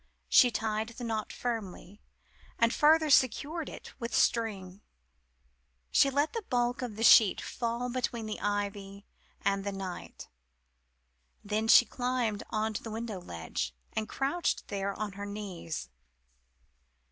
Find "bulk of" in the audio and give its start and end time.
6.49-6.95